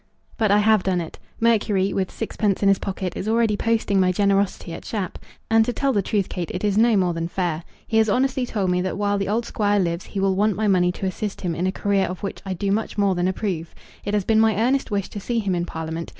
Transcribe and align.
"But 0.35 0.49
I 0.49 0.57
have 0.57 0.81
done 0.81 0.99
it. 0.99 1.19
Mercury, 1.39 1.93
with 1.93 2.09
sixpence 2.09 2.63
in 2.63 2.69
his 2.69 2.79
pocket, 2.79 3.15
is 3.15 3.27
already 3.29 3.55
posting 3.55 3.99
my 3.99 4.11
generosity 4.11 4.73
at 4.73 4.83
Shap. 4.83 5.19
And, 5.47 5.63
to 5.63 5.73
tell 5.73 5.93
the 5.93 6.01
truth, 6.01 6.27
Kate, 6.27 6.49
it 6.51 6.63
is 6.63 6.75
no 6.75 6.97
more 6.97 7.13
than 7.13 7.27
fair. 7.27 7.63
He 7.85 7.97
has 7.97 8.09
honestly 8.09 8.47
told 8.47 8.71
me 8.71 8.81
that 8.81 8.97
while 8.97 9.19
the 9.19 9.27
old 9.29 9.45
Squire 9.45 9.79
lives 9.79 10.05
he 10.05 10.19
will 10.19 10.33
want 10.35 10.55
my 10.55 10.67
money 10.67 10.91
to 10.93 11.05
assist 11.05 11.41
him 11.41 11.53
in 11.53 11.67
a 11.67 11.71
career 11.71 12.07
of 12.07 12.23
which 12.23 12.41
I 12.47 12.55
do 12.55 12.71
much 12.71 12.97
more 12.97 13.13
than 13.13 13.27
approve. 13.27 13.75
It 14.03 14.15
has 14.15 14.25
been 14.25 14.39
my 14.39 14.59
earnest 14.59 14.89
wish 14.89 15.07
to 15.09 15.19
see 15.19 15.37
him 15.37 15.53
in 15.53 15.67
Parliament. 15.67 16.09